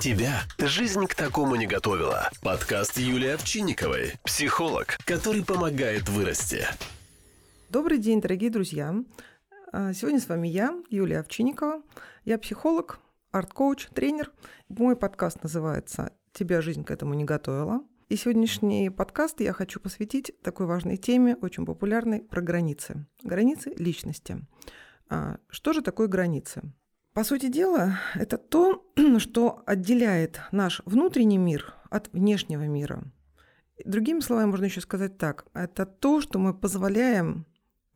[0.00, 2.30] Тебя жизнь к такому не готовила.
[2.42, 6.66] Подкаст Юлии Овчинниковой, психолог, который помогает вырасти.
[7.70, 8.94] Добрый день, дорогие друзья.
[9.72, 11.82] А, сегодня с вами я, Юлия Овчинникова.
[12.26, 13.00] Я психолог,
[13.32, 14.32] арт-коуч, тренер.
[14.68, 17.80] Мой подкаст называется «Тебя жизнь к этому не готовила».
[18.10, 23.06] И сегодняшний подкаст я хочу посвятить такой важной теме, очень популярной, про границы.
[23.22, 24.46] Границы личности.
[25.08, 26.62] А, что же такое границы?
[27.16, 28.84] По сути дела, это то,
[29.18, 33.04] что отделяет наш внутренний мир от внешнего мира.
[33.86, 35.46] Другими словами, можно еще сказать так.
[35.54, 37.46] Это то, что мы позволяем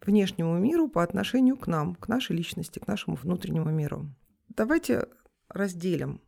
[0.01, 4.07] внешнему миру по отношению к нам, к нашей личности, к нашему внутреннему миру.
[4.49, 5.07] Давайте
[5.51, 6.23] разделим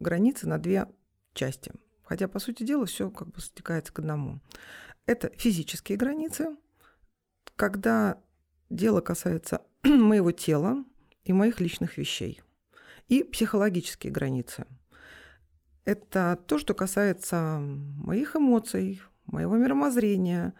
[0.00, 0.88] границы на две
[1.34, 1.70] части.
[2.02, 4.40] Хотя, по сути дела, все как бы стекается к одному.
[5.06, 6.56] Это физические границы,
[7.54, 8.18] когда
[8.68, 10.84] дело касается моего тела,
[11.24, 12.40] и моих личных вещей.
[13.08, 14.66] И психологические границы.
[15.84, 20.54] Это то, что касается моих эмоций, моего мировоззрения,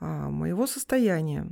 [0.00, 1.46] а, моего состояния.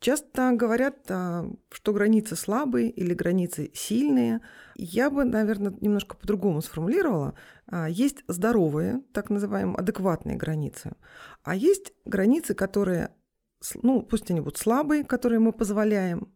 [0.00, 4.40] Часто говорят, а, что границы слабые или границы сильные.
[4.76, 7.34] Я бы, наверное, немножко по-другому сформулировала.
[7.66, 10.92] А, есть здоровые, так называемые, адекватные границы.
[11.42, 13.12] А есть границы, которые,
[13.82, 16.32] ну, пусть они будут слабые, которые мы позволяем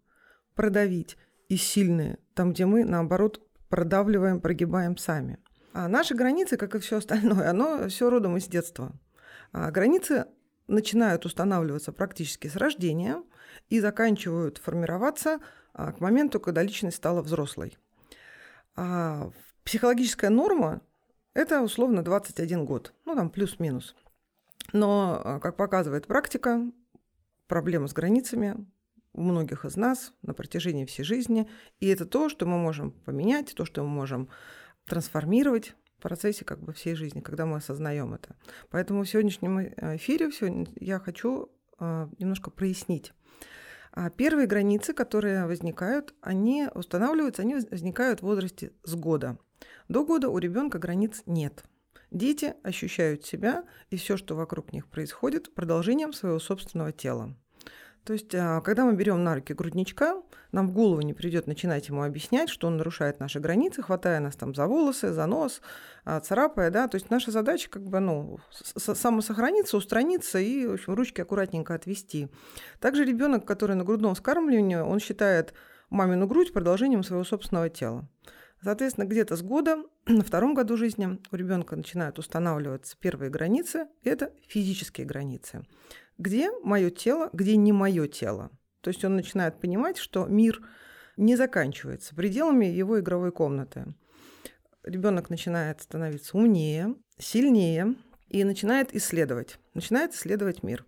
[0.55, 1.17] продавить,
[1.49, 5.39] и сильные, там, где мы, наоборот, продавливаем, прогибаем сами.
[5.73, 8.93] А наши границы, как и все остальное, оно все родом из детства.
[9.53, 10.27] А границы
[10.67, 13.23] начинают устанавливаться практически с рождения
[13.69, 15.41] и заканчивают формироваться
[15.75, 17.77] а, к моменту, когда личность стала взрослой.
[18.75, 19.31] А
[19.65, 20.81] психологическая норма–
[21.35, 23.95] это условно 21 год, ну там плюс-минус.
[24.73, 26.61] Но, а, как показывает практика,
[27.47, 28.67] проблемы с границами
[29.13, 31.49] у многих из нас на протяжении всей жизни.
[31.81, 34.29] И это то, что мы можем поменять, то, что мы можем
[34.87, 38.37] трансформировать в процессе как бы всей жизни, когда мы осознаем это.
[38.71, 43.13] Поэтому в сегодняшнем э, эфире сегодня я хочу э, немножко прояснить.
[43.93, 49.39] А первые границы, которые возникают, они устанавливаются, они возникают в возрасте с года.
[49.89, 51.63] До года у ребенка границ нет.
[52.11, 57.37] Дети ощущают себя и все, что вокруг них происходит, продолжением своего собственного тела.
[58.05, 61.89] То есть, а, когда мы берем на руки грудничка, нам в голову не придет начинать
[61.89, 65.63] ему объяснять, что он нарушает наши границы, хватая нас там за волосы, за нос,
[66.05, 66.89] а, царапая, да.
[66.89, 68.41] То есть наша задача как бы, ну,
[68.77, 72.29] самосохраниться, устраниться и, в общем, ручки аккуратненько отвести.
[72.81, 75.55] Также ребенок, который на грудном вскармливании, он считает
[75.89, 78.09] мамину грудь продолжением своего собственного тела.
[78.65, 79.77] Соответственно, где-то с года,
[80.07, 85.65] на втором году жизни у ребенка начинают устанавливаться первые границы, это физические границы
[86.19, 88.51] где мое тело, где не мое тело.
[88.81, 90.61] То есть он начинает понимать, что мир
[91.17, 93.95] не заканчивается пределами его игровой комнаты.
[94.83, 97.95] Ребенок начинает становиться умнее, сильнее
[98.29, 100.85] и начинает исследовать, начинает исследовать мир.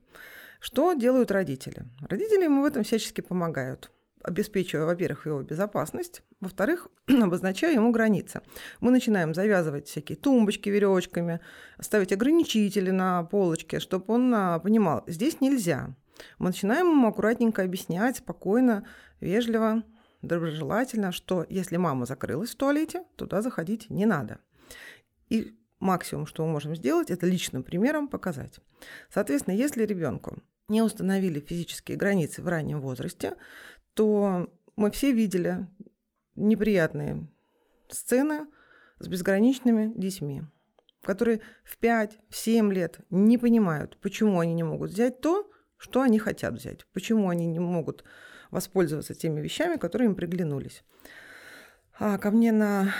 [0.60, 1.84] Что делают родители?
[2.08, 3.92] Родители ему в этом всячески помогают
[4.24, 8.40] обеспечивая, во-первых, его безопасность, во-вторых, обозначая ему границы.
[8.80, 11.40] Мы начинаем завязывать всякие тумбочки веревочками,
[11.78, 15.94] ставить ограничители на полочке, чтобы он а, понимал, здесь нельзя.
[16.38, 18.86] Мы начинаем ему аккуратненько объяснять, спокойно,
[19.20, 19.82] вежливо,
[20.22, 24.38] доброжелательно, что если мама закрылась в туалете, туда заходить не надо.
[25.28, 28.58] И максимум, что мы можем сделать, это личным примером показать.
[29.12, 33.34] Соответственно, если ребенку не установили физические границы в раннем возрасте,
[33.94, 35.66] то мы все видели
[36.34, 37.28] неприятные
[37.88, 38.46] сцены
[38.98, 40.42] с безграничными детьми,
[41.02, 46.54] которые в 5-7 лет не понимают, почему они не могут взять то, что они хотят
[46.54, 48.04] взять, почему они не могут
[48.50, 50.84] воспользоваться теми вещами, которые им приглянулись.
[51.98, 52.92] А ко мне на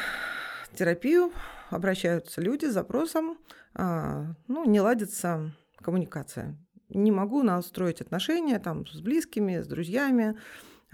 [0.74, 1.32] терапию
[1.70, 3.38] обращаются люди с запросом,
[3.74, 6.56] а, ну, не ладится коммуникация.
[6.88, 10.38] Не могу настроить отношения там, с близкими, с друзьями,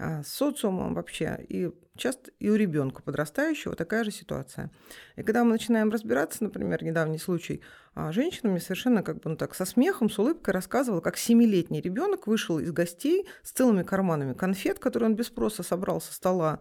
[0.01, 1.45] с социумом вообще.
[1.47, 4.71] И часто и у ребенка подрастающего такая же ситуация.
[5.15, 7.61] И когда мы начинаем разбираться, например, недавний случай,
[7.93, 11.81] а, женщина мне совершенно как бы ну, так со смехом, с улыбкой рассказывала, как семилетний
[11.81, 16.59] ребенок вышел из гостей с целыми карманами конфет, которые он без спроса собрал со стола,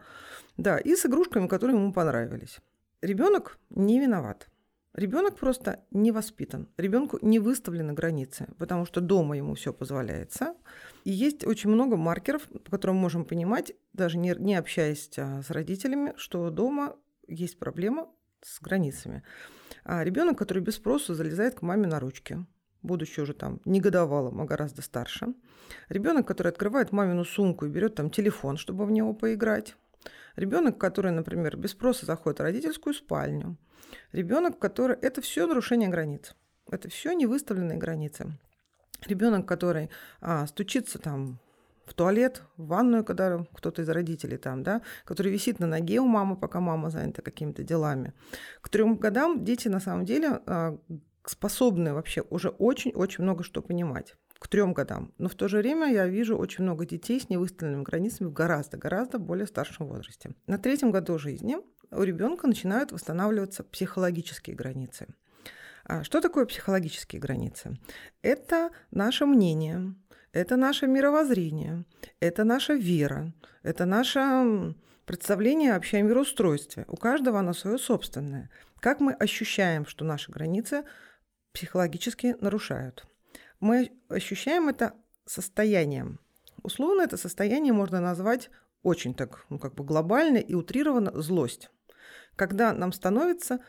[0.57, 2.59] да, и с игрушками, которые ему понравились.
[3.01, 4.50] Ребенок не виноват.
[4.95, 10.55] Ребенок просто не воспитан, ребенку не выставлены границы, потому что дома ему все позволяется.
[11.05, 15.43] И есть очень много маркеров, по которым мы можем понимать, даже не, не общаясь а,
[15.43, 16.97] с родителями, что дома
[17.29, 18.09] есть проблема
[18.43, 19.23] с границами.
[19.85, 22.45] А ребенок, который без спроса залезает к маме на ручки,
[22.83, 25.35] будучи уже там не годовалым, а гораздо старше.
[25.89, 29.77] Ребенок, который открывает мамину сумку и берет там телефон, чтобы в него поиграть
[30.37, 33.57] Ребенок, который, например, без спроса заходит в родительскую спальню.
[34.13, 34.97] Ребенок, который...
[34.97, 36.35] Это все нарушение границ.
[36.71, 38.39] Это все не выставленные границы.
[39.07, 41.41] Ребенок, который а, стучится там
[41.85, 46.07] в туалет, в ванную, когда кто-то из родителей там, да, который висит на ноге у
[46.07, 48.13] мамы, пока мама занята какими-то делами.
[48.61, 50.79] К трем годам дети на самом деле а,
[51.25, 55.13] способны вообще уже очень-очень много что понимать к трем годам.
[55.19, 59.19] Но в то же время я вижу очень много детей с невыставленными границами в гораздо-гораздо
[59.19, 60.35] более старшем возрасте.
[60.47, 61.59] На третьем году жизни
[61.91, 65.09] у ребенка начинают восстанавливаться психологические границы.
[65.85, 67.79] А что такое психологические границы?
[68.23, 69.95] Это наше мнение,
[70.33, 71.85] это наше мировоззрение,
[72.19, 76.87] это наша вера, это наше представление вообще о мироустройстве.
[76.89, 78.49] У каждого оно свое собственное.
[78.81, 80.85] Как мы ощущаем, что наши границы
[81.53, 83.05] психологически нарушают?
[83.61, 84.95] Мы ощущаем это
[85.27, 86.19] состоянием.
[86.63, 88.51] Условно это состояние можно назвать
[88.83, 91.71] очень так, ну, как бы глобально и утрированно злость.
[92.37, 93.61] Когда нам становится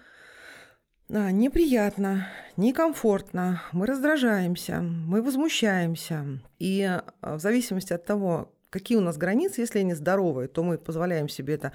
[1.09, 6.41] а, неприятно, некомфортно, мы раздражаемся, мы возмущаемся.
[6.59, 10.77] И а, в зависимости от того, какие у нас границы, если они здоровые, то мы
[10.77, 11.73] позволяем себе это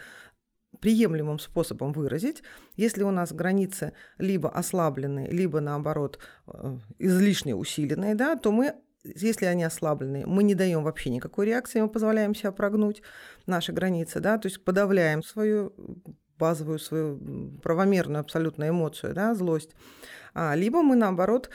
[0.81, 2.43] приемлемым способом выразить.
[2.77, 8.75] Если у нас границы либо ослабленные, либо наоборот э, излишне усиленные, да, то мы
[9.15, 13.03] если они ослабленные, мы не даем вообще никакой реакции, мы позволяем себя прогнуть
[13.47, 15.73] наши границы, да, то есть подавляем свою
[16.39, 19.71] базовую свою правомерную абсолютно эмоцию, да, злость,
[20.35, 21.51] а, либо мы, наоборот,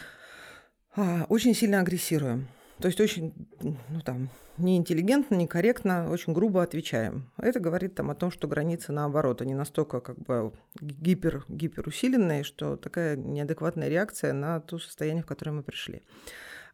[0.96, 2.48] а, очень сильно агрессируем.
[2.82, 7.32] То есть очень, ну там, неинтеллигентно, некорректно, очень грубо отвечаем.
[7.38, 12.76] Это говорит там о том, что границы наоборот, они настолько как бы гипер, гиперусиленные, что
[12.78, 16.02] такая неадекватная реакция на то состояние, в которое мы пришли.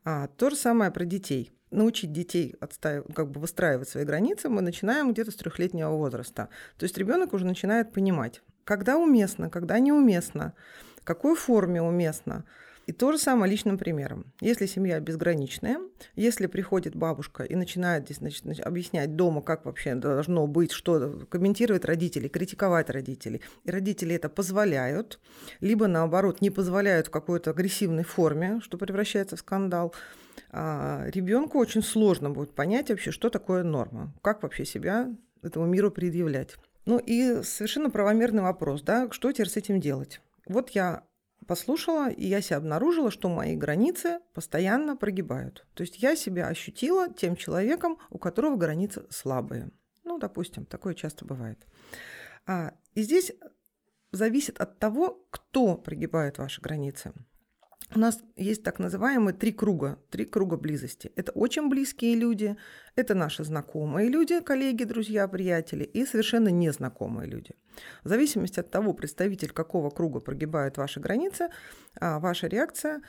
[0.04, 3.04] А, то же самое про детей научить детей отстаив...
[3.14, 6.50] как бы выстраивать свои границы мы начинаем где-то с трехлетнего возраста.
[6.78, 10.54] То есть ребенок уже начинает понимать, когда уместно, когда неуместно,
[11.02, 12.46] в какой форме уместно.
[12.88, 14.34] И то же самое личным примером.
[14.40, 15.80] Если семья безграничная,
[16.16, 21.84] если приходит бабушка и начинает здесь значит, объяснять дома, как вообще должно быть, что комментировать
[21.84, 25.20] родители, критиковать родителей, и родители это позволяют,
[25.60, 29.94] либо наоборот не позволяют в какой-то агрессивной форме, что превращается в скандал,
[30.50, 35.92] а, ребенку очень сложно будет понять вообще, что такое норма, как вообще себя этому миру
[35.92, 36.56] предъявлять.
[36.86, 40.22] Ну и совершенно правомерный вопрос, да, что теперь с этим делать?
[40.48, 41.04] Вот я
[41.48, 45.66] послушала, и я себя обнаружила, что мои границы постоянно прогибают.
[45.74, 49.72] То есть я себя ощутила тем человеком, у которого границы слабые.
[50.04, 51.66] Ну, допустим, такое часто бывает.
[52.46, 53.32] А, и здесь
[54.12, 57.14] зависит от того, кто прогибает ваши границы.
[57.96, 61.12] У нас есть так называемые три круга, три круга близости.
[61.16, 62.58] Это очень близкие люди,
[62.96, 67.52] это наши знакомые люди, коллеги, друзья, приятели и совершенно незнакомые люди.
[68.04, 71.50] В зависимости от того, представитель какого круга прогибает ваши границы,
[72.00, 73.02] а, ваша реакция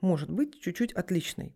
[0.00, 1.54] может быть чуть-чуть отличной.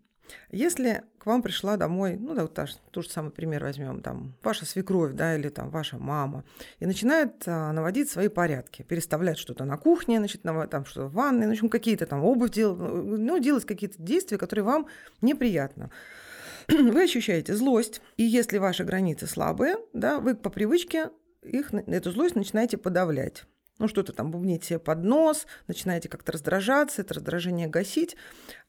[0.51, 4.35] Если к вам пришла домой, ну да, вот та, тот же самый пример возьмем, там,
[4.43, 6.43] ваша свекровь, да, или там ваша мама,
[6.79, 11.13] и начинает а, наводить свои порядки, переставлять что-то на кухне, значит, на, там что-то в
[11.13, 14.87] ванной, ну, в общем, какие-то там обувь делать, ну, делать какие-то действия, которые вам
[15.21, 15.91] неприятно.
[16.67, 22.35] Вы ощущаете злость, и если ваши границы слабые, да, вы по привычке их, эту злость
[22.35, 23.45] начинаете подавлять
[23.79, 28.15] ну, что-то там бубнить себе под нос, начинаете как-то раздражаться, это раздражение гасить.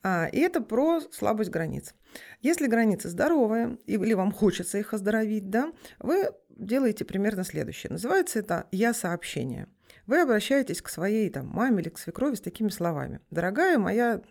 [0.02, 1.94] А, и это про слабость границ.
[2.40, 7.90] Если границы здоровые, или вам хочется их оздоровить, да, вы делаете примерно следующее.
[7.90, 9.68] Называется это «я-сообщение».
[10.06, 13.20] Вы обращаетесь к своей там, маме или к свекрови с такими словами.
[13.30, 14.22] «Дорогая моя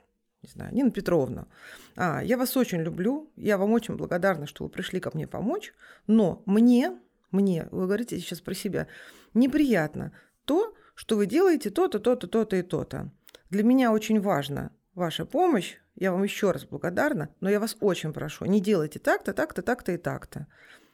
[0.43, 1.47] не знаю, Нина Петровна,
[1.95, 5.73] а, я вас очень люблю, я вам очень благодарна, что вы пришли ко мне помочь,
[6.05, 6.97] но мне,
[7.31, 8.87] мне, вы говорите сейчас про себя,
[9.33, 10.11] неприятно,
[10.47, 13.11] то, что вы делаете то-то, то-то, то-то и то-то.
[13.51, 18.13] Для меня очень важна ваша помощь, я вам еще раз благодарна, но я вас очень
[18.13, 20.47] прошу, не делайте так-то, так-то, так-то и так-то.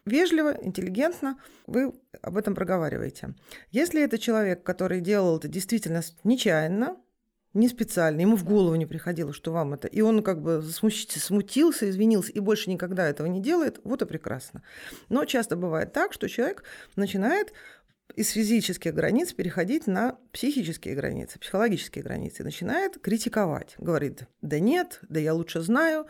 [0.05, 3.35] Вежливо, интеллигентно вы об этом проговариваете.
[3.71, 6.97] Если это человек, который делал это действительно нечаянно,
[7.53, 11.89] не специально, ему в голову не приходило, что вам это, и он как бы смутился,
[11.89, 14.63] извинился и больше никогда этого не делает, вот и прекрасно.
[15.09, 16.63] Но часто бывает так, что человек
[16.95, 17.53] начинает
[18.15, 22.43] из физических границ переходить на психические границы, психологические границы.
[22.43, 23.75] начинает критиковать.
[23.77, 26.05] Говорит, да нет, да я лучше знаю,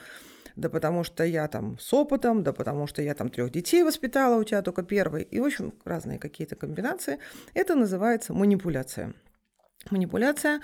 [0.55, 4.39] да потому что я там с опытом, да потому что я там трех детей воспитала,
[4.39, 5.23] у тебя только первый.
[5.23, 7.19] И, в общем, разные какие-то комбинации.
[7.53, 9.13] Это называется манипуляция.
[9.89, 10.61] Манипуляция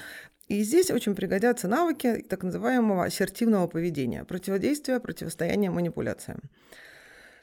[0.50, 6.42] и здесь очень пригодятся навыки так называемого ассертивного поведения, противодействия, противостояния манипуляциям.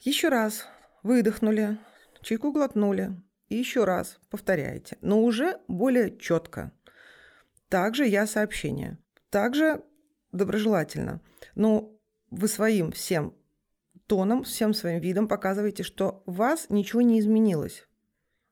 [0.03, 0.67] Еще раз
[1.05, 1.79] выдохнули,
[2.23, 3.15] чайку глотнули,
[3.49, 6.73] и еще раз повторяете, но уже более четко.
[7.69, 8.99] Также я сообщение.
[9.31, 9.83] Также
[10.33, 11.21] доброжелательно.
[11.55, 11.93] Но
[12.31, 13.35] вы своим всем
[14.07, 17.87] тоном, всем своим видом показываете, что у вас ничего не изменилось.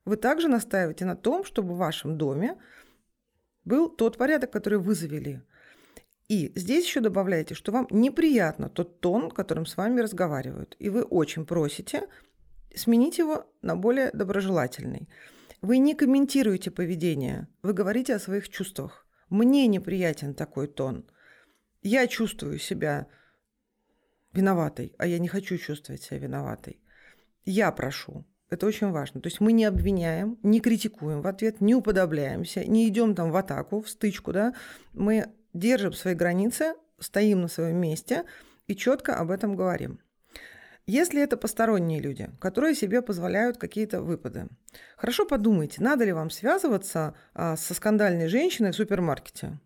[0.03, 2.57] Вы также настаиваете на том, чтобы в вашем доме
[3.63, 5.41] был тот порядок, который вы завели.
[6.27, 10.75] И здесь еще добавляете, что вам неприятно тот тон, которым с вами разговаривают.
[10.79, 12.07] И вы очень просите
[12.75, 15.09] сменить его на более доброжелательный.
[15.61, 19.07] Вы не комментируете поведение, вы говорите о своих чувствах.
[19.29, 21.09] Мне неприятен такой тон.
[21.81, 23.07] Я чувствую себя
[24.33, 26.81] виноватой, а я не хочу чувствовать себя виноватой.
[27.45, 28.25] Я прошу.
[28.49, 29.21] Это очень важно.
[29.21, 33.35] То есть мы не обвиняем, не критикуем в ответ, не уподобляемся, не идем там в
[33.35, 34.53] атаку, в стычку, да.
[34.93, 38.25] Мы держим свои границы, стоим на своем месте
[38.67, 39.99] и четко об этом говорим.
[40.87, 44.47] Если это посторонние люди, которые себе позволяют какие-то выпады,
[44.97, 49.59] хорошо подумайте, надо ли вам связываться а, со скандальной женщиной в супермаркете.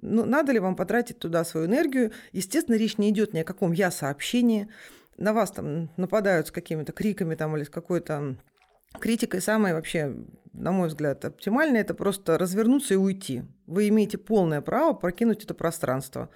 [0.00, 2.12] Ну, надо ли вам потратить туда свою энергию?
[2.32, 4.68] Естественно, речь не идет ни о каком я-сообщении.
[5.18, 8.36] На вас там нападают с какими-то криками там, или с какой-то
[9.00, 9.42] критикой.
[9.42, 10.14] Самое вообще,
[10.52, 13.44] на мой взгляд, оптимальное– это просто развернуться и уйти.
[13.66, 16.30] Вы имеете полное право прокинуть это пространство.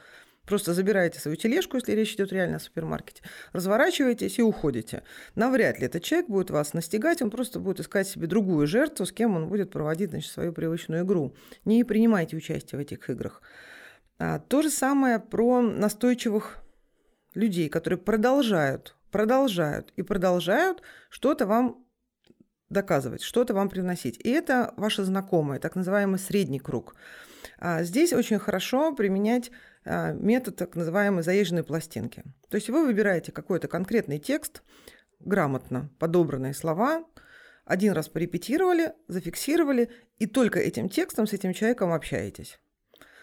[0.48, 5.02] Просто забираете свою тележку, если речь идет реально о супермаркете, разворачиваетесь и уходите.
[5.34, 9.12] Навряд ли этот человек будет вас настигать, он просто будет искать себе другую жертву, с
[9.12, 11.34] кем он будет проводить значит, свою привычную игру.
[11.66, 13.42] Не принимайте участие в этих играх.
[14.18, 16.56] А, то же самое про настойчивых
[17.34, 21.84] людей, которые продолжают, продолжают и продолжают что-то вам
[22.70, 24.18] доказывать, что-то вам приносить.
[24.24, 26.94] И это ваши знакомые, так называемый средний круг.
[27.58, 29.50] А здесь очень хорошо применять
[30.14, 32.24] метод так называемой заезженной пластинки.
[32.48, 34.62] То есть вы выбираете какой-то конкретный текст,
[35.20, 37.04] грамотно подобранные слова,
[37.64, 42.60] один раз порепетировали, зафиксировали, и только этим текстом с этим человеком общаетесь.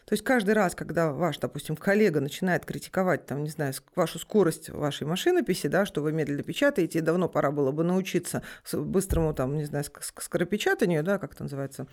[0.06, 4.70] То есть каждый раз, когда ваш, допустим, коллега начинает критиковать, там, не знаю, вашу скорость
[4.70, 9.58] вашей машинописи, да, что вы медленно печатаете, и давно пора было бы научиться быстрому, там,
[9.58, 11.88] не знаю, скоропечатанию, да, как это называется,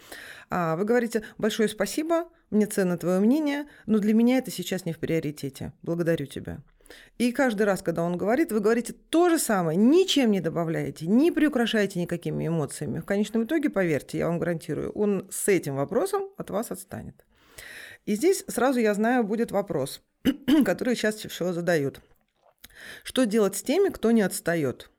[0.50, 4.92] а вы говорите «большое спасибо, мне ценно твое мнение, но для меня это сейчас не
[4.92, 5.72] в приоритете.
[5.82, 6.60] Благодарю тебя».
[7.16, 11.30] И каждый раз, когда он говорит, вы говорите то же самое, ничем не добавляете, не
[11.30, 13.00] приукрашаете никакими эмоциями.
[13.00, 17.24] В конечном итоге, поверьте, я вам гарантирую, он с этим вопросом от вас отстанет.
[18.04, 20.02] И здесь сразу я знаю, будет вопрос,
[20.64, 22.00] который чаще всего задают.
[23.04, 24.90] Что делать с теми, кто не отстает?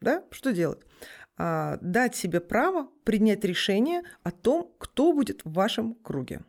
[0.00, 0.24] Да?
[0.30, 0.80] Что делать?
[1.36, 6.44] А, дать себе право принять решение о том, кто будет в вашем круге.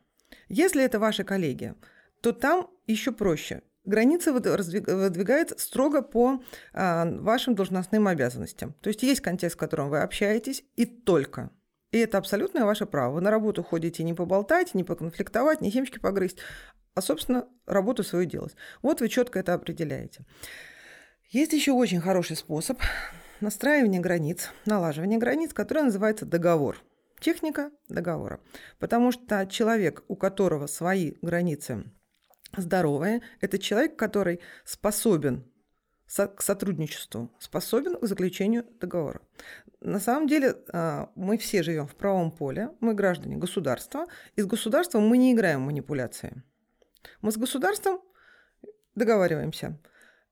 [0.49, 1.75] Если это ваши коллеги,
[2.21, 3.61] то там еще проще.
[3.85, 8.73] Граница выдвигается строго по а, вашим должностным обязанностям.
[8.81, 11.49] То есть есть контекст, в котором вы общаетесь, и только–
[11.91, 13.15] и это абсолютное ваше право.
[13.15, 16.37] Вы на работу ходите не поболтать, не поконфликтовать, не семечки погрызть,
[16.93, 18.55] а, собственно, работу свою делать.
[18.81, 20.25] Вот вы четко это определяете.
[21.29, 22.79] Есть еще очень хороший способ
[23.39, 26.77] настраивания границ, налаживания границ, который называется договор.
[27.19, 28.39] Техника договора.
[28.79, 31.85] Потому что человек, у которого свои границы
[32.57, 35.45] здоровые, это человек, который способен
[36.07, 39.21] к сотрудничеству, способен к заключению договора.
[39.81, 44.45] На самом деле а, мы все живем в правом поле, мы граждане государства, и с
[44.45, 46.43] государством мы не играем в манипуляции.
[47.21, 47.99] Мы с государством
[48.93, 49.79] договариваемся.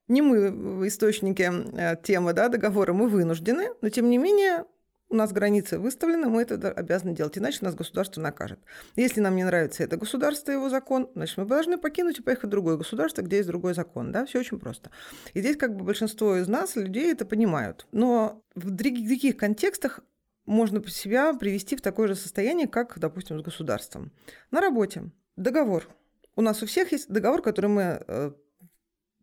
[0.06, 4.66] Не мы источники э, темы да, договора, мы вынуждены, но тем не менее
[5.10, 8.60] у нас границы выставлены, мы это обязаны делать, иначе нас государство накажет.
[8.96, 12.50] Если нам не нравится это государство, его закон, значит, мы должны покинуть и поехать в
[12.50, 14.12] другое государство, где есть другой закон.
[14.12, 14.24] Да?
[14.24, 14.90] Все очень просто.
[15.34, 17.86] И здесь как бы большинство из нас, людей, это понимают.
[17.90, 20.00] Но в других контекстах
[20.46, 24.12] можно себя привести в такое же состояние, как, допустим, с государством.
[24.50, 25.88] На работе договор.
[26.36, 28.32] У нас у всех есть договор, который мы э,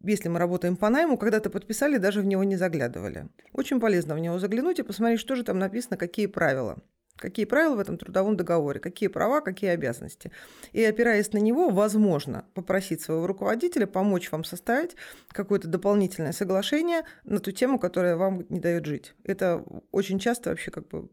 [0.03, 3.27] если мы работаем по найму, когда-то подписали, даже в него не заглядывали.
[3.53, 6.77] Очень полезно в него заглянуть и посмотреть, что же там написано, какие правила.
[7.17, 10.31] Какие правила в этом трудовом договоре, какие права, какие обязанности.
[10.71, 14.95] И опираясь на него, возможно попросить своего руководителя помочь вам составить
[15.29, 19.15] какое-то дополнительное соглашение на ту тему, которая вам не дает жить.
[19.23, 21.09] Это очень часто вообще как бы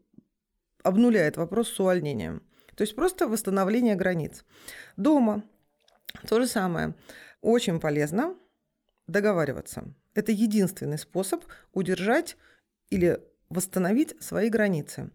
[0.83, 2.43] обнуляет вопрос с увольнением.
[2.75, 4.45] То есть просто восстановление границ.
[4.97, 5.43] Дома
[6.27, 6.93] то же самое.
[7.41, 8.35] Очень полезно
[9.07, 9.85] договариваться.
[10.13, 11.43] Это единственный способ
[11.73, 12.37] удержать
[12.89, 13.19] или
[13.49, 15.11] восстановить свои границы.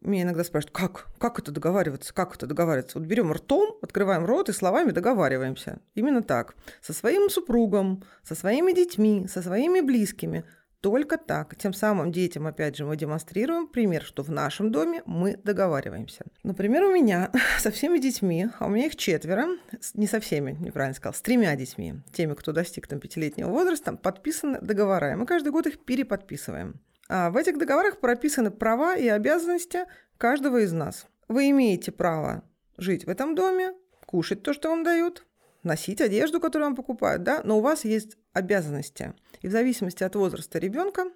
[0.00, 1.06] Меня иногда спрашивают, как?
[1.18, 2.12] Как это договариваться?
[2.12, 2.98] Как это договариваться?
[2.98, 5.78] Вот берем ртом, открываем рот и словами договариваемся.
[5.94, 6.56] Именно так.
[6.80, 10.44] Со своим супругом, со своими детьми, со своими близкими.
[10.82, 11.54] Только так.
[11.54, 16.24] Тем самым детям, опять же, мы демонстрируем пример, что в нашем доме мы договариваемся.
[16.42, 19.46] Например, у меня со всеми детьми, а у меня их четверо,
[19.94, 24.60] не со всеми, неправильно сказал, с тремя детьми, теми, кто достиг там пятилетнего возраста, подписаны
[24.60, 25.12] договора.
[25.12, 26.80] И мы каждый год их переподписываем.
[27.08, 29.84] А в этих договорах прописаны права и обязанности
[30.18, 31.06] каждого из нас.
[31.28, 32.42] Вы имеете право
[32.76, 33.72] жить в этом доме,
[34.04, 35.24] кушать то, что вам дают,
[35.62, 39.14] носить одежду, которую вам покупают, да, но у вас есть обязанности.
[39.40, 41.06] И в зависимости от возраста ребенка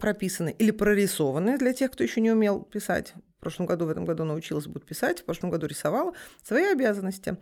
[0.00, 3.14] прописаны или прорисованы для тех, кто еще не умел писать.
[3.38, 7.36] В прошлом году, в этом году научилась будет писать, в прошлом году рисовала свои обязанности.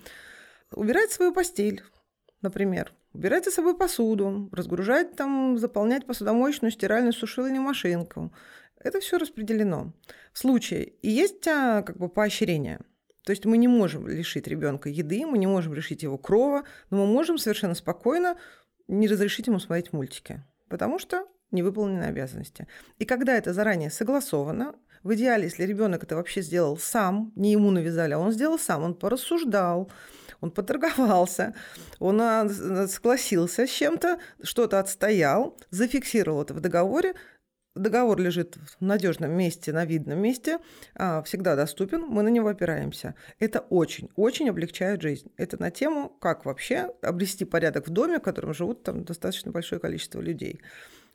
[0.73, 1.83] Убирать свою постель,
[2.41, 2.93] например.
[3.13, 8.33] Убирать за собой посуду, разгружать там, заполнять посудомоечную, стиральную, сушильную машинку.
[8.79, 9.93] Это все распределено.
[10.33, 12.81] В случае и есть а, как бы поощрение–
[13.25, 16.99] то есть мы не можем лишить ребенка еды, мы не можем лишить его крова, но
[16.99, 18.37] мы можем совершенно спокойно
[18.89, 22.67] не разрешить ему смотреть мультики, потому что не выполнены обязанности.
[22.99, 27.71] И когда это заранее согласовано, в идеале, если ребенок это вообще сделал сам, не ему
[27.71, 29.91] навязали, а он сделал сам, он порассуждал,
[30.41, 31.55] он поторговался,
[31.99, 37.15] он а, согласился с чем-то, что-то отстоял, зафиксировал это в договоре,
[37.75, 40.59] Договор лежит в надежном месте, на видном месте,
[40.95, 43.15] а, всегда доступен, мы на него опираемся.
[43.39, 45.33] Это очень-очень облегчает жизнь.
[45.39, 49.81] Это на тему, как вообще обрести порядок в доме, в котором живут там достаточно большое
[49.81, 50.61] количество людей.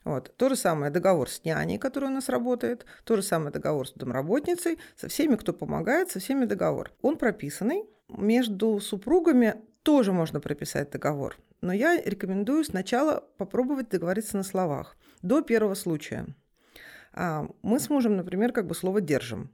[0.04, 0.36] Вот.
[0.36, 3.94] То же самое договор с няней, который у нас работает, то же самое договор с
[3.94, 6.92] домработницей, со всеми, кто помогает, со всеми договор.
[7.04, 7.84] Он прописанный.
[8.10, 11.38] Между супругами тоже можно прописать договор.
[11.62, 14.96] Но я рекомендую сначала попробовать договориться на словах.
[15.22, 16.26] До первого случая.
[17.20, 19.50] А мы с мужем, например, как бы слово держим.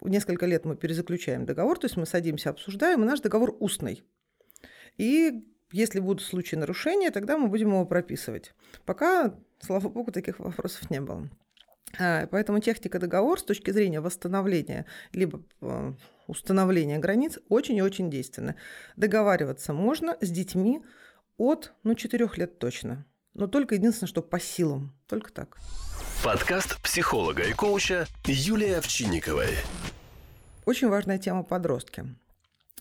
[0.00, 4.04] Несколько лет мы перезаключаем договор, то есть мы садимся, обсуждаем, и наш договор устный.
[4.96, 8.54] И если будут случаи нарушения, тогда мы будем его прописывать.
[8.84, 11.28] Пока, слава богу, таких вопросов не было.
[11.98, 15.94] А, поэтому техника договор с точки зрения восстановления либо а,
[16.28, 18.54] установления границ очень и очень действенна.
[18.94, 20.80] Договариваться можно с детьми
[21.38, 23.04] от ну, 4 лет точно.
[23.32, 24.96] Но только единственное, что по силам.
[25.08, 25.58] Только так.
[26.24, 29.50] Подкаст психолога и коуча Юлии Овчинниковой.
[30.64, 32.06] Очень важная тема подростки.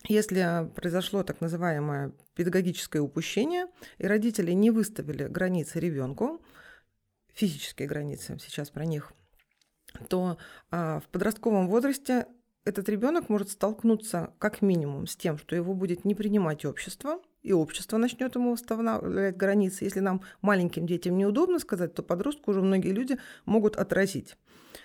[0.07, 3.65] Если произошло так называемое педагогическое упущение,
[3.97, 6.39] и родители не выставили границы ребенку,
[7.33, 9.11] физические границы, сейчас про них,
[10.07, 10.37] то
[10.71, 12.27] а, в подростковом возрасте
[12.63, 17.53] этот ребенок может столкнуться как минимум с тем, что его будет не принимать общество, и
[17.53, 19.83] общество начнет ему устанавливать границы.
[19.83, 24.37] Если нам, маленьким детям, неудобно сказать, то подростку уже многие люди могут отразить.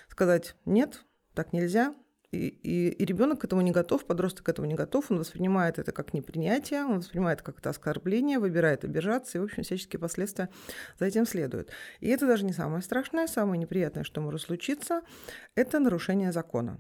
[0.09, 1.95] Сказать «нет, так нельзя»,
[2.31, 5.79] и, и, и ребенок к этому не готов, подросток к этому не готов, он воспринимает
[5.79, 10.51] это как непринятие, он воспринимает как это оскорбление, выбирает обижаться, и, в общем, всяческие последствия
[10.99, 11.71] за этим следуют.
[12.01, 15.01] И это даже не самое страшное, самое неприятное, что может случиться,
[15.55, 16.79] это нарушение закона.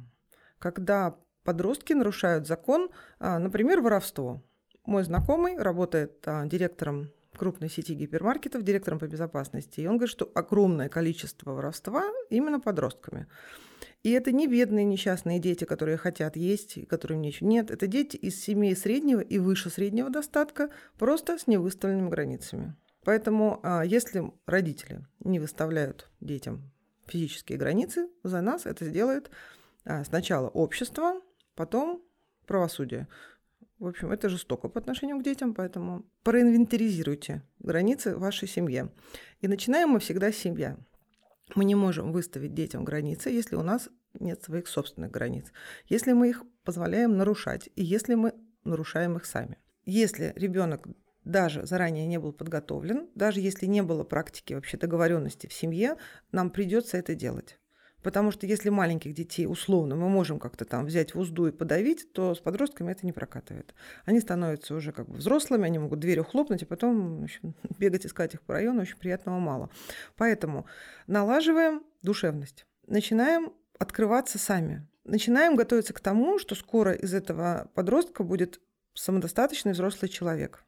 [0.58, 4.42] Когда подростки нарушают закон, а, например, воровство.
[4.88, 9.80] Мой знакомый работает а, директором крупной сети гипермаркетов, директором по безопасности.
[9.82, 13.26] И он говорит, что огромное количество воровства именно подростками.
[14.02, 17.50] И это не бедные несчастные дети, которые хотят есть, и которым ничего.
[17.50, 22.74] Нет, это дети из семей среднего и выше среднего достатка, просто с невыставленными границами.
[23.04, 26.72] Поэтому а, если родители не выставляют детям
[27.06, 29.30] физические границы, за нас это сделает
[29.84, 31.20] а, сначала общество,
[31.54, 32.02] потом
[32.46, 33.06] правосудие.
[33.78, 38.90] В общем, это жестоко по отношению к детям, поэтому проинвентаризируйте границы вашей семье.
[39.40, 40.76] И начинаем мы всегда с семья.
[41.54, 43.88] Мы не можем выставить детям границы, если у нас
[44.18, 45.52] нет своих собственных границ.
[45.86, 49.58] Если мы их позволяем нарушать, и если мы нарушаем их сами.
[49.84, 50.86] Если ребенок
[51.24, 55.96] даже заранее не был подготовлен, даже если не было практики вообще договоренности в семье,
[56.32, 57.57] нам придется это делать.
[58.02, 62.12] Потому что если маленьких детей условно мы можем как-то там взять в узду и подавить,
[62.12, 63.74] то с подростками это не прокатывает.
[64.04, 68.34] Они становятся уже как бы взрослыми, они могут дверью хлопнуть и потом общем, бегать искать
[68.34, 69.70] их по району, очень приятного мало.
[70.16, 70.66] Поэтому
[71.06, 78.60] налаживаем душевность, начинаем открываться сами, начинаем готовиться к тому, что скоро из этого подростка будет
[78.94, 80.64] самодостаточный взрослый человек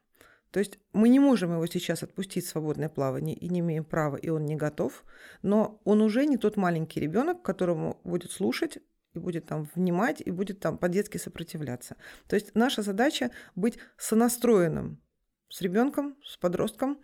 [0.51, 4.17] то есть мы не можем его сейчас отпустить в свободное плавание и не имеем права,
[4.17, 5.03] и он не готов,
[5.41, 8.79] но он уже не тот маленький ребенок, которому будет слушать
[9.13, 11.95] и будет там внимать, и будет там по-детски сопротивляться.
[12.27, 15.01] То есть наша задача быть сонастроенным
[15.47, 16.99] с ребенком, с подростком,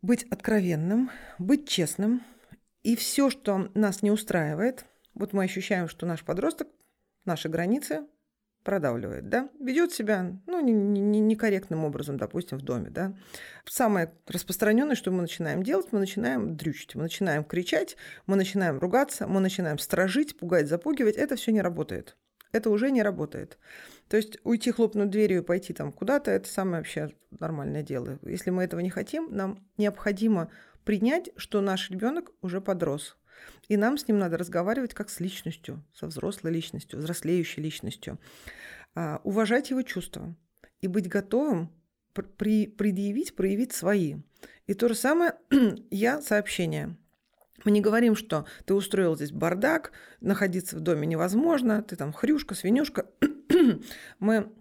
[0.00, 2.22] быть откровенным, быть честным,
[2.82, 6.68] и все, что нас не устраивает, вот мы ощущаем, что наш подросток,
[7.24, 8.06] наши границы
[8.62, 13.14] продавливает, да, ведет себя, ну, некорректным не, не образом, допустим, в доме, да.
[13.64, 17.96] Самое распространенное, что мы начинаем делать, мы начинаем дрючить, мы начинаем кричать,
[18.26, 21.16] мы начинаем ругаться, мы начинаем стражить, пугать, запугивать.
[21.16, 22.16] Это все не работает.
[22.52, 23.58] Это уже не работает.
[24.08, 28.18] То есть уйти, хлопнуть дверью и пойти там куда-то, это самое вообще нормальное дело.
[28.22, 30.50] Если мы этого не хотим, нам необходимо
[30.84, 33.16] принять, что наш ребенок уже подрос.
[33.68, 38.18] И нам с ним надо разговаривать как с личностью, со взрослой личностью, взрослеющей личностью.
[38.94, 40.34] А, уважать его чувства
[40.80, 41.72] и быть готовым
[42.12, 44.16] при, предъявить, проявить свои.
[44.66, 45.34] И то же самое
[45.90, 46.96] я сообщение.
[47.64, 52.54] Мы не говорим, что ты устроил здесь бардак, находиться в доме невозможно, ты там хрюшка,
[52.54, 53.06] свинюшка.
[54.18, 54.52] Мы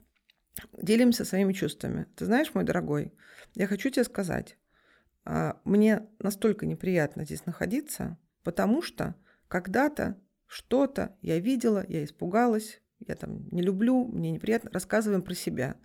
[0.73, 2.05] делимся своими чувствами.
[2.15, 3.13] Ты знаешь, мой дорогой,
[3.55, 4.57] я хочу тебе сказать,
[5.25, 9.15] а, мне настолько неприятно здесь находиться, потому что
[9.47, 15.77] когда-то что-то я видела, я испугалась, я там не люблю, мне неприятно, рассказываем про себя.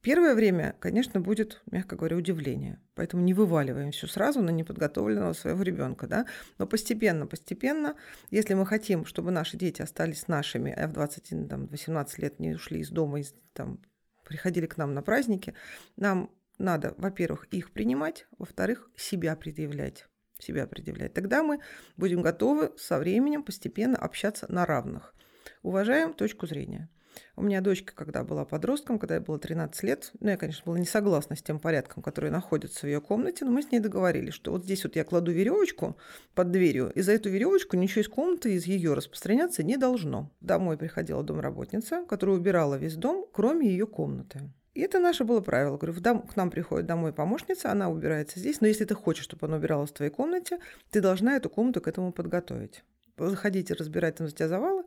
[0.00, 2.80] Первое время, конечно, будет, мягко говоря, удивление.
[2.94, 6.06] Поэтому не вываливаем все сразу на неподготовленного своего ребенка.
[6.06, 6.26] Да?
[6.56, 7.96] Но постепенно, постепенно,
[8.30, 12.88] если мы хотим, чтобы наши дети остались нашими, а в 20-18 лет не ушли из
[12.88, 13.78] дома, из, там,
[14.24, 15.54] приходили к нам на праздники,
[15.96, 20.06] нам надо, во-первых, их принимать, во-вторых, себя предъявлять
[20.42, 21.14] себя предъявлять.
[21.14, 21.60] Тогда мы
[21.96, 25.14] будем готовы со временем постепенно общаться на равных.
[25.62, 26.88] Уважаем точку зрения.
[27.36, 30.78] У меня дочка, когда была подростком, когда ей было 13 лет, ну, я, конечно, была
[30.78, 34.34] не согласна с тем порядком, который находится в ее комнате, но мы с ней договорились,
[34.34, 35.96] что вот здесь вот я кладу веревочку
[36.34, 40.30] под дверью, и за эту веревочку ничего из комнаты, из ее распространяться не должно.
[40.40, 44.52] Домой приходила домработница, которая убирала весь дом, кроме ее комнаты.
[44.74, 45.76] И это наше было правило.
[45.76, 49.46] Говорю, дом, к нам приходит домой помощница, она убирается здесь, но если ты хочешь, чтобы
[49.46, 50.58] она убиралась в твоей комнате,
[50.90, 52.84] ты должна эту комнату к этому подготовить.
[53.16, 54.84] Заходите разбирать там за тебя завалы.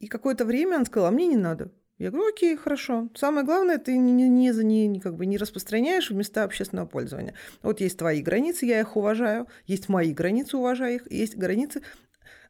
[0.00, 1.70] И какое-то время она сказала, а мне не надо.
[2.00, 3.10] Я говорю, окей, хорошо.
[3.14, 7.34] Самое главное, ты не, не, не, не, как бы не распространяешь в места общественного пользования.
[7.62, 11.82] Вот есть твои границы, я их уважаю, есть мои границы, уважаю их, есть границы,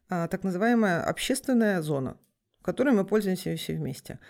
[0.08, 2.16] а, так называемая общественная зона,
[2.62, 4.20] которой мы пользуемся все вместе.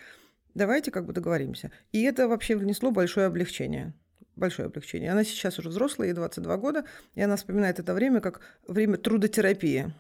[0.55, 1.71] Давайте как бы договоримся.
[1.93, 3.95] И это вообще внесло большое облегчение.
[4.37, 5.13] Большое облегчение.
[5.13, 6.85] Она сейчас уже взрослая, ей 22 года,
[7.15, 9.93] и она вспоминает это время как время трудотерапии.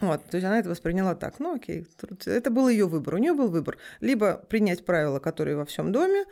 [0.00, 1.40] Вот, то есть она это восприняла так.
[1.40, 1.86] Ну, окей,
[2.26, 3.14] это был ее выбор.
[3.14, 3.78] У нее был выбор.
[4.00, 6.24] Либо принять правила, которые во всем доме,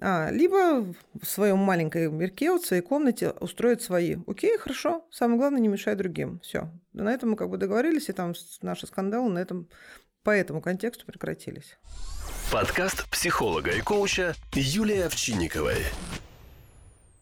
[0.00, 4.16] а, либо в своем маленьком мирке, в своей комнате устроить свои.
[4.26, 5.06] Окей, хорошо.
[5.10, 6.40] Самое главное, не мешай другим.
[6.40, 6.70] Все.
[6.92, 9.68] На этом мы как бы договорились, и там наши скандалы на этом,
[10.24, 11.76] по этому контексту прекратились.
[12.50, 15.84] Подкаст психолога и коуча Юлии Овчинниковой.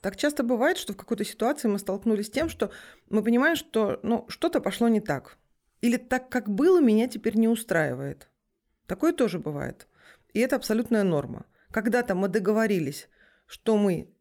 [0.01, 2.71] Так часто бывает, что в какой-то ситуации мы столкнулись с тем, что
[3.09, 5.37] мы понимаем, что ну, что-то пошло не так.
[5.81, 8.29] Или так, как было, меня теперь не устраивает.
[8.87, 9.88] Такое тоже бывает.
[10.33, 11.45] И это абсолютная норма.
[11.71, 13.09] Когда-то мы договорились,
[13.47, 14.12] что мы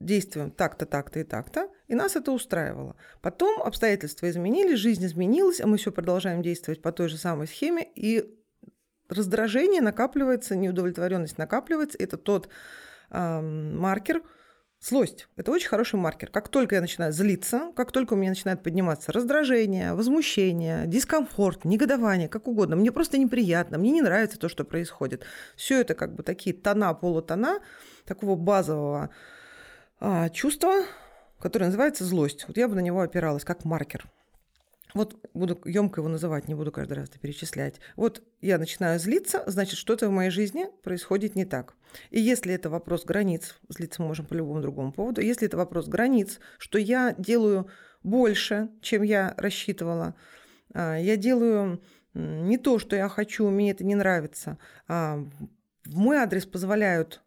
[0.00, 2.96] действуем так-то, так-то и так-то, и нас это устраивало.
[3.20, 7.88] Потом обстоятельства изменились, жизнь изменилась, а мы все продолжаем действовать по той же самой схеме,
[7.94, 8.24] и
[9.08, 11.98] раздражение накапливается, неудовлетворенность накапливается.
[11.98, 12.48] Это тот
[13.10, 14.22] э, маркер,
[14.80, 16.30] Злость– это очень хороший маркер.
[16.30, 22.28] Как только я начинаю злиться, как только у меня начинает подниматься раздражение, возмущение, дискомфорт, негодование,
[22.28, 25.24] как угодно, мне просто неприятно, мне не нравится то, что происходит.
[25.56, 27.58] Все это как бы такие тона, полутона
[28.04, 29.10] такого базового
[29.98, 30.84] а, чувства,
[31.38, 32.44] которое называется злость.
[32.48, 34.06] Вот я бы на него опиралась как маркер–
[34.94, 37.80] вот буду емко его называть, не буду каждый раз это перечислять.
[37.96, 41.74] Вот я начинаю злиться, значит, что-то в моей жизни происходит не так.
[42.10, 45.88] И если это вопрос границ, злиться мы можем по любому другому поводу, если это вопрос
[45.88, 47.68] границ, что я делаю
[48.02, 50.14] больше, чем я рассчитывала,
[50.74, 51.82] а, я делаю
[52.14, 55.18] не то, что я хочу, мне это не нравится, а
[55.84, 57.22] в мой адрес позволяют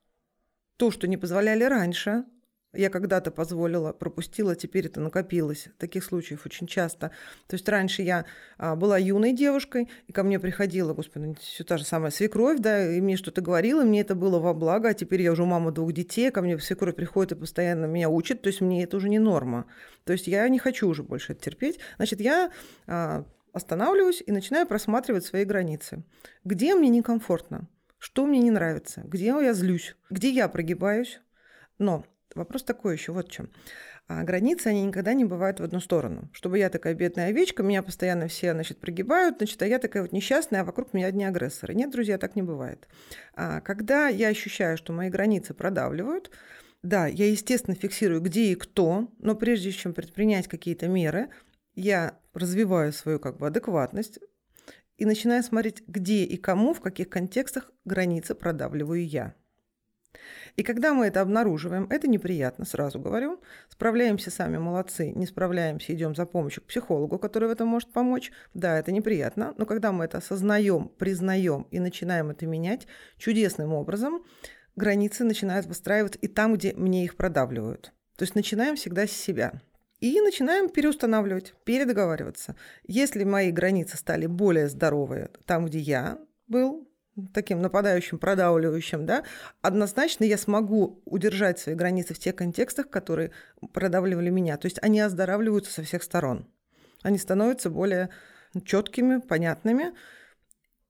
[0.77, 2.25] то, что не позволяли раньше,
[2.73, 5.67] я когда-то позволила, пропустила, теперь это накопилось.
[5.77, 7.11] Таких случаев очень часто.
[7.47, 8.25] То есть раньше я
[8.57, 12.93] а, была юной девушкой, и ко мне приходила, господи, все та же самая свекровь, да,
[12.93, 15.91] и мне что-то говорила, мне это было во благо, а теперь я уже мама двух
[15.91, 19.19] детей, ко мне свекровь приходит и постоянно меня учит, то есть мне это уже не
[19.19, 19.65] норма.
[20.05, 21.79] То есть я не хочу уже больше это терпеть.
[21.97, 22.51] Значит, я
[22.87, 26.03] а, останавливаюсь и начинаю просматривать свои границы.
[26.45, 27.67] Где мне некомфортно?
[27.97, 29.01] Что мне не нравится?
[29.05, 29.95] Где я злюсь?
[30.09, 31.21] Где я прогибаюсь?
[31.77, 32.03] Но
[32.35, 33.49] Вопрос такой еще, вот в чем.
[34.07, 36.29] А границы, они никогда не бывают в одну сторону.
[36.33, 40.11] Чтобы я такая бедная овечка, меня постоянно все, значит, прогибают, значит, а я такая вот
[40.11, 41.73] несчастная, а вокруг меня одни агрессоры.
[41.73, 42.87] Нет, друзья, так не бывает.
[43.35, 46.31] А когда я ощущаю, что мои границы продавливают,
[46.83, 51.29] да, я, естественно, фиксирую, где и кто, но прежде чем предпринять какие-то меры,
[51.75, 54.19] я развиваю свою как бы адекватность,
[55.01, 59.33] и начинаю смотреть, где и кому, в каких контекстах границы продавливаю я.
[60.55, 63.41] И когда мы это обнаруживаем, это неприятно, сразу говорю.
[63.69, 65.11] Справляемся сами, молодцы.
[65.11, 68.31] Не справляемся, идем за помощью к психологу, который в этом может помочь.
[68.53, 72.87] Да, это неприятно, но когда мы это осознаем, признаем и начинаем это менять
[73.17, 74.23] чудесным образом,
[74.75, 77.93] границы начинают выстраиваться и там, где мне их продавливают.
[78.17, 79.53] То есть начинаем всегда с себя.
[79.99, 82.55] И начинаем переустанавливать, передоговариваться.
[82.87, 86.90] Если мои границы стали более здоровые там, где я был,
[87.33, 89.23] таким нападающим, продавливающим, да,
[89.61, 93.31] однозначно я смогу удержать свои границы в тех контекстах, которые
[93.73, 94.57] продавливали меня.
[94.57, 96.47] То есть они оздоравливаются со всех сторон.
[97.03, 98.09] Они становятся более
[98.65, 99.93] четкими, понятными,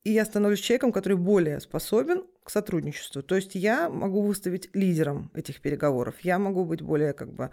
[0.03, 3.21] и я становлюсь человеком, который более способен к сотрудничеству.
[3.21, 6.15] То есть я могу выставить лидером этих переговоров.
[6.21, 7.51] Я могу быть более как бы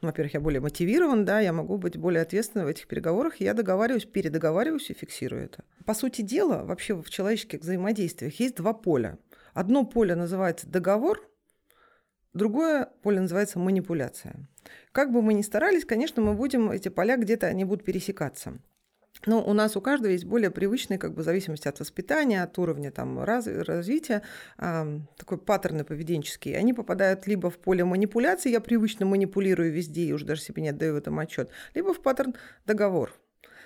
[0.00, 3.52] ну, во-первых, я более мотивирован, да, я могу быть более ответственным в этих переговорах, я
[3.52, 5.64] договариваюсь, передоговариваюсь и фиксирую это.
[5.84, 9.18] По сути дела, вообще в человеческих взаимодействиях есть два поля.
[9.52, 11.20] Одно поле называется договор,
[12.32, 14.48] другое поле называется манипуляция.
[14.92, 18.58] Как бы мы ни старались, конечно, мы будем, эти поля где-то, они будут пересекаться.
[19.26, 22.58] Но у нас у каждого есть более привычный, как бы в зависимости от воспитания, от
[22.58, 24.22] уровня там, раз, развития,
[24.58, 26.56] э, такой паттерны поведенческие.
[26.56, 30.70] Они попадают либо в поле манипуляции, я привычно манипулирую везде и уже даже себе не
[30.70, 32.34] отдаю в этом отчет, либо в паттерн
[32.66, 33.12] договор.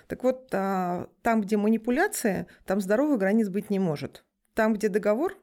[0.07, 4.23] Так вот, а, там, где манипуляция, там здоровых границ быть не может.
[4.53, 5.37] Там, где договор,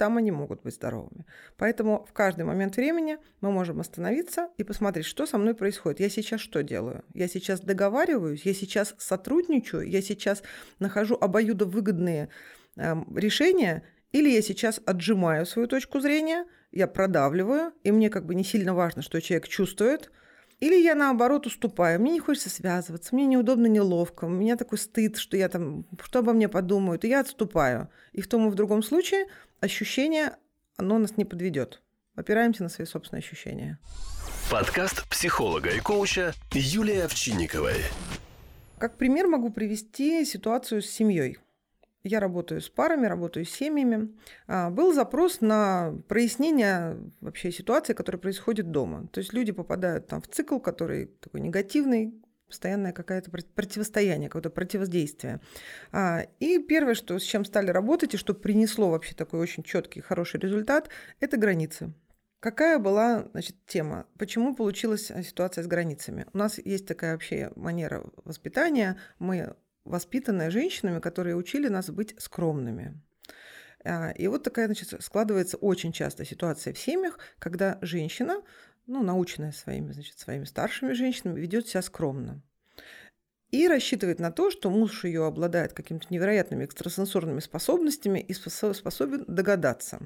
[0.00, 1.26] там они могут быть здоровыми.
[1.58, 6.00] Поэтому в каждый момент времени мы можем остановиться и посмотреть, что со мной происходит.
[6.00, 7.04] Я сейчас что делаю?
[7.12, 10.42] Я сейчас договариваюсь, я сейчас сотрудничаю, я сейчас
[10.78, 12.30] нахожу обоюдовыгодные
[12.76, 18.34] э, решения, или я сейчас отжимаю свою точку зрения, я продавливаю, и мне как бы
[18.34, 20.10] не сильно важно, что человек чувствует,
[20.60, 22.00] или я наоборот уступаю.
[22.00, 26.20] Мне не хочется связываться, мне неудобно, неловко, у меня такой стыд, что я там, что
[26.20, 27.88] обо мне подумают, и я отступаю.
[28.12, 29.26] И в том и в другом случае
[29.60, 30.36] ощущение,
[30.76, 31.82] оно нас не подведет.
[32.14, 33.78] Опираемся на свои собственные ощущения.
[34.50, 37.76] Подкаст психолога и коуча Юлии Овчинниковой.
[38.78, 41.38] Как пример могу привести ситуацию с семьей.
[42.02, 44.16] Я работаю с парами, работаю с семьями.
[44.46, 49.08] А, был запрос на прояснение вообще ситуации, которая происходит дома.
[49.08, 52.14] То есть люди попадают там в цикл, который такой негативный,
[52.46, 55.40] постоянное какое-то противостояние, какое-то противодействие.
[55.92, 60.00] А, и первое, что, с чем стали работать и что принесло вообще такой очень четкий,
[60.00, 60.88] хороший результат,
[61.20, 61.92] это границы.
[62.40, 64.06] Какая была значит, тема?
[64.18, 66.24] Почему получилась э, ситуация с границами?
[66.32, 68.96] У нас есть такая вообще манера воспитания.
[69.18, 73.00] Мы воспитанные женщинами, которые учили нас быть скромными.
[73.84, 78.42] А, и вот такая, значит, складывается очень часто ситуация в семьях, когда женщина
[78.90, 82.42] ну, наученная своими, значит, своими старшими женщинами, ведет себя скромно.
[83.50, 90.00] И рассчитывает на то, что муж ее обладает какими-то невероятными экстрасенсорными способностями и способен догадаться.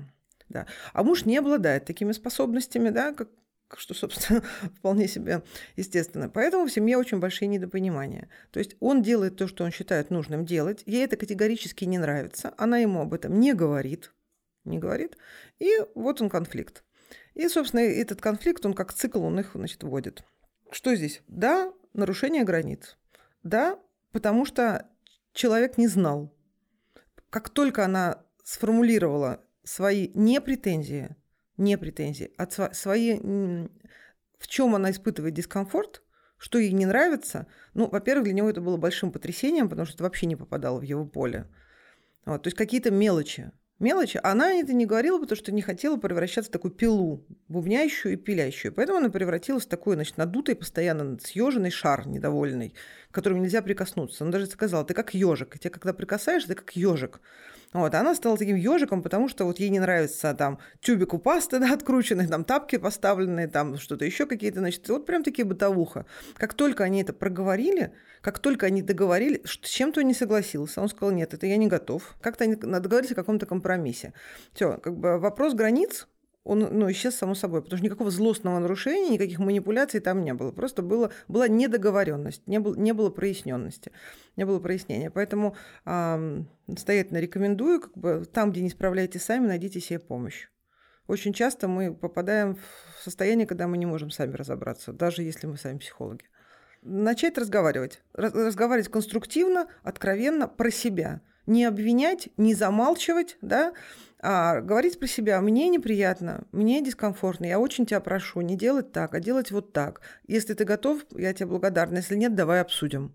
[0.49, 0.67] Да.
[0.93, 3.29] А муж не обладает такими способностями, да, как,
[3.77, 4.43] что, собственно,
[4.77, 5.43] вполне себе
[5.77, 6.29] естественно.
[6.29, 8.29] Поэтому в семье очень большие недопонимания.
[8.51, 12.55] То есть он делает то, что он считает нужным делать, ей это категорически не нравится,
[12.57, 14.13] она ему об этом не говорит,
[14.65, 15.17] не говорит,
[15.59, 16.85] и вот он конфликт.
[17.35, 20.25] И, собственно, этот конфликт, он как цикл, он их, значит, вводит.
[20.71, 21.23] Что здесь?
[21.27, 22.97] Да, нарушение границ.
[23.43, 23.79] Да,
[24.13, 24.89] потому что
[25.33, 26.33] человек не знал.
[27.31, 31.17] Как только она сформулировала свои не претензии,
[31.57, 36.03] не претензии, а свои, в чем она испытывает дискомфорт,
[36.37, 40.05] что ей не нравится, ну, во-первых, для него это было большим потрясением, потому что это
[40.05, 41.49] вообще не попадало в его поле.
[42.27, 44.21] Вот, то есть какие-то мелочи мелочи.
[44.23, 48.73] Она это не говорила, потому что не хотела превращаться в такую пилу, бубнящую и пилящую.
[48.73, 52.75] Поэтому она превратилась в такой, значит, надутый, постоянно съеженный шар недовольный,
[53.11, 54.25] к которому нельзя прикоснуться.
[54.25, 55.57] Она даже сказала, ты как ежик.
[55.57, 57.21] И тебе, когда прикасаешься, ты как ежик.
[57.75, 61.59] Вот, она стала таким ежиком, потому что вот ей не нравится там тюбик у пасты,
[61.61, 66.07] да, открученный, там тапки поставленные, там что-то еще какие-то, значит, вот прям такие бытовуха.
[66.37, 70.89] Как только они это проговорили, как только они договорились, с чем-то он не согласился, он
[70.89, 72.15] сказал, нет, это я не готов.
[72.21, 74.15] Как-то они договорились о каком-то компромиссе.
[74.55, 76.07] Все, как бы вопрос границ,
[76.45, 80.53] он ну, исчез само собой, потому что никакого злостного нарушения, никаких манипуляций там не было.
[80.53, 83.93] Просто было, была недоговоренность, не, было, не было проясненности,
[84.37, 85.11] не было прояснения.
[85.11, 90.49] Поэтому э, настоятельно рекомендую, как бы, там, где не справляетесь сами, найдите себе помощь.
[91.07, 95.57] Очень часто мы попадаем в состояние, когда мы не можем сами разобраться, даже если мы
[95.57, 96.25] сами психологи
[96.85, 98.03] начать разговаривать.
[98.13, 101.21] Разговаривать конструктивно, откровенно, про себя.
[101.47, 103.73] Не обвинять, не замалчивать, да,
[104.21, 105.41] а говорить про себя.
[105.41, 110.01] Мне неприятно, мне дискомфортно, я очень тебя прошу не делать так, а делать вот так.
[110.27, 111.99] Если ты готов, я тебе благодарна.
[111.99, 113.13] Если нет, давай обсудим.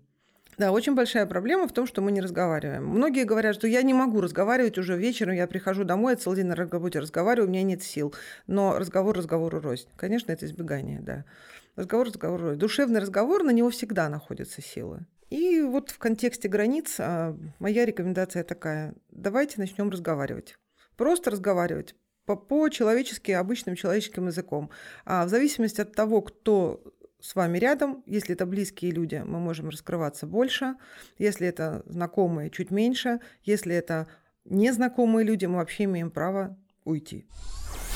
[0.60, 2.86] Да, очень большая проблема в том, что мы не разговариваем.
[2.86, 6.46] Многие говорят, что я не могу разговаривать уже вечером, я прихожу домой, я целый день
[6.46, 8.14] на работе разговариваю, у меня нет сил.
[8.46, 9.88] Но разговор разговору рознь.
[9.96, 11.24] Конечно, это избегание, да.
[11.76, 12.58] Разговор разговору рознь.
[12.58, 15.06] Душевный разговор, на него всегда находятся силы.
[15.30, 18.94] И вот в контексте границ а, моя рекомендация такая.
[19.10, 20.58] Давайте начнем разговаривать.
[20.96, 21.94] Просто разговаривать
[22.26, 24.70] по-человечески, обычным человеческим языком.
[25.04, 26.82] А в зависимости от того, кто
[27.20, 28.02] с вами рядом.
[28.06, 30.74] Если это близкие люди, мы можем раскрываться больше.
[31.18, 33.20] Если это знакомые, чуть меньше.
[33.44, 34.06] Если это
[34.44, 37.26] незнакомые люди, мы вообще имеем право уйти.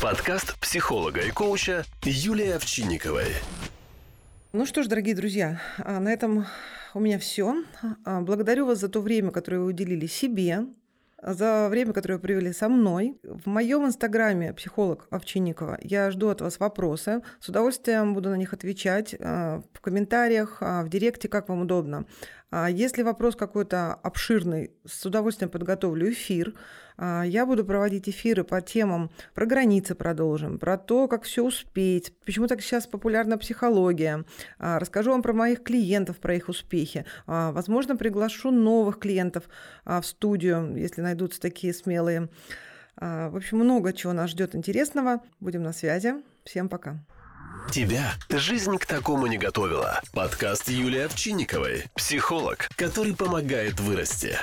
[0.02, 3.32] Подкаст психолога и коуча Юлии Овчинниковой.
[4.52, 6.46] Ну что ж, дорогие друзья, а, на этом
[6.94, 7.64] у меня все.
[8.04, 10.66] А, благодарю вас за то время, которое вы уделили себе,
[11.22, 13.18] за время, которое вы провели со мной.
[13.22, 17.22] В моем инстаграме психолог Овчинникова я жду от вас вопросы.
[17.40, 22.04] С удовольствием буду на них отвечать э, в комментариях, э, в директе, как вам удобно.
[22.50, 26.54] А если вопрос какой-то обширный, с удовольствием подготовлю эфир.
[26.96, 32.12] А, я буду проводить эфиры по темам про границы продолжим, про то, как все успеть,
[32.24, 34.24] почему так сейчас популярна психология.
[34.58, 37.04] А, расскажу вам про моих клиентов, про их успехи.
[37.26, 39.44] Возможно, приглашу новых клиентов
[39.84, 42.28] в студию, если найдутся такие смелые.
[42.96, 45.20] В общем, много чего нас ждет интересного.
[45.40, 46.14] Будем на связи.
[46.44, 46.98] Всем пока.
[47.70, 50.00] Тебя жизнь к такому не готовила.
[50.12, 51.84] Подкаст Юлии Овчинниковой.
[51.94, 54.36] Психолог, который помогает вырасти.